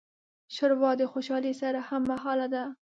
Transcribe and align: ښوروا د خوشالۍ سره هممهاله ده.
ښوروا 0.53 0.91
د 0.99 1.03
خوشالۍ 1.11 1.53
سره 1.61 1.79
هممهاله 1.89 2.47
ده. 2.53 2.63